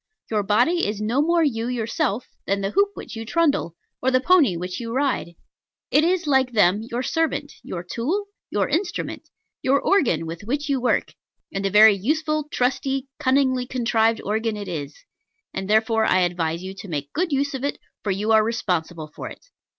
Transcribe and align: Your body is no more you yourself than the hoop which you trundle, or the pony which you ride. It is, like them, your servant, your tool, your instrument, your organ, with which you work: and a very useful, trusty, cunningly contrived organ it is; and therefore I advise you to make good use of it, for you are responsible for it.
Your 0.31 0.41
body 0.41 0.87
is 0.87 0.99
no 0.99 1.21
more 1.21 1.43
you 1.43 1.67
yourself 1.67 2.27
than 2.47 2.61
the 2.61 2.71
hoop 2.71 2.89
which 2.95 3.15
you 3.15 3.23
trundle, 3.23 3.75
or 4.01 4.09
the 4.09 4.19
pony 4.19 4.57
which 4.57 4.79
you 4.79 4.91
ride. 4.91 5.35
It 5.91 6.03
is, 6.03 6.25
like 6.25 6.53
them, 6.53 6.81
your 6.81 7.03
servant, 7.03 7.53
your 7.61 7.83
tool, 7.83 8.25
your 8.49 8.67
instrument, 8.67 9.29
your 9.61 9.79
organ, 9.79 10.25
with 10.25 10.41
which 10.41 10.69
you 10.69 10.81
work: 10.81 11.13
and 11.53 11.67
a 11.67 11.69
very 11.69 11.93
useful, 11.93 12.45
trusty, 12.49 13.09
cunningly 13.19 13.67
contrived 13.67 14.19
organ 14.23 14.57
it 14.57 14.67
is; 14.67 14.97
and 15.53 15.69
therefore 15.69 16.05
I 16.05 16.21
advise 16.21 16.63
you 16.63 16.73
to 16.79 16.87
make 16.87 17.13
good 17.13 17.31
use 17.31 17.53
of 17.53 17.63
it, 17.63 17.77
for 18.03 18.09
you 18.09 18.31
are 18.31 18.43
responsible 18.43 19.11
for 19.15 19.29
it. 19.29 19.45